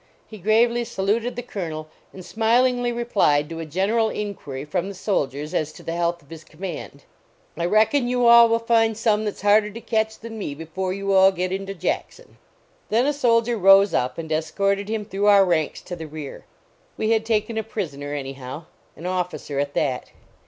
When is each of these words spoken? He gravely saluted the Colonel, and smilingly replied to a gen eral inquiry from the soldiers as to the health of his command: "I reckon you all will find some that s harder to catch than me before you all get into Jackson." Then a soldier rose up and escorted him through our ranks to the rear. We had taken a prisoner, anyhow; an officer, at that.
He 0.25 0.39
gravely 0.39 0.83
saluted 0.83 1.35
the 1.35 1.43
Colonel, 1.43 1.87
and 2.11 2.25
smilingly 2.25 2.91
replied 2.91 3.47
to 3.49 3.59
a 3.59 3.67
gen 3.67 3.89
eral 3.91 4.11
inquiry 4.11 4.65
from 4.65 4.89
the 4.89 4.95
soldiers 4.95 5.53
as 5.53 5.71
to 5.73 5.83
the 5.83 5.91
health 5.93 6.23
of 6.23 6.31
his 6.31 6.43
command: 6.43 7.03
"I 7.55 7.65
reckon 7.65 8.07
you 8.07 8.25
all 8.25 8.49
will 8.49 8.57
find 8.57 8.97
some 8.97 9.25
that 9.25 9.35
s 9.35 9.41
harder 9.41 9.69
to 9.69 9.79
catch 9.79 10.17
than 10.17 10.39
me 10.39 10.55
before 10.55 10.91
you 10.91 11.13
all 11.13 11.31
get 11.31 11.51
into 11.51 11.75
Jackson." 11.75 12.39
Then 12.89 13.05
a 13.05 13.13
soldier 13.13 13.57
rose 13.59 13.93
up 13.93 14.17
and 14.17 14.31
escorted 14.31 14.89
him 14.89 15.05
through 15.05 15.27
our 15.27 15.45
ranks 15.45 15.83
to 15.83 15.95
the 15.95 16.07
rear. 16.07 16.45
We 16.97 17.11
had 17.11 17.23
taken 17.23 17.55
a 17.59 17.63
prisoner, 17.63 18.15
anyhow; 18.15 18.65
an 18.95 19.05
officer, 19.05 19.59
at 19.59 19.75
that. 19.75 20.09